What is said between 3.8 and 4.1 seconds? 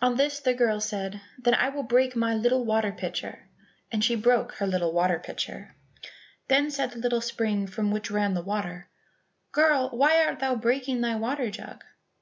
and